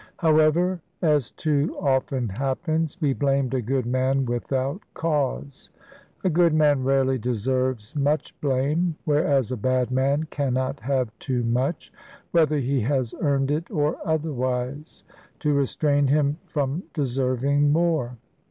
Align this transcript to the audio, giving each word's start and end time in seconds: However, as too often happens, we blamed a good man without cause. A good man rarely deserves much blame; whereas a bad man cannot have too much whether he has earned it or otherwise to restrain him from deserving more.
However, 0.17 0.81
as 1.03 1.29
too 1.29 1.77
often 1.79 2.27
happens, 2.29 2.97
we 2.99 3.13
blamed 3.13 3.53
a 3.53 3.61
good 3.61 3.85
man 3.85 4.25
without 4.25 4.81
cause. 4.95 5.69
A 6.23 6.29
good 6.31 6.55
man 6.55 6.83
rarely 6.83 7.19
deserves 7.19 7.95
much 7.95 8.33
blame; 8.41 8.95
whereas 9.05 9.51
a 9.51 9.57
bad 9.57 9.91
man 9.91 10.23
cannot 10.23 10.79
have 10.79 11.11
too 11.19 11.43
much 11.43 11.93
whether 12.31 12.57
he 12.57 12.79
has 12.81 13.13
earned 13.21 13.51
it 13.51 13.69
or 13.69 13.95
otherwise 14.03 15.03
to 15.37 15.53
restrain 15.53 16.07
him 16.07 16.39
from 16.47 16.81
deserving 16.95 17.71
more. 17.71 18.17